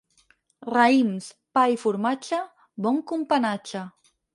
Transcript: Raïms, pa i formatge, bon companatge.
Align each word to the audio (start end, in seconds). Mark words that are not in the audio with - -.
Raïms, 0.69 1.29
pa 1.59 1.67
i 1.75 1.79
formatge, 1.85 2.43
bon 2.87 3.03
companatge. 3.15 3.89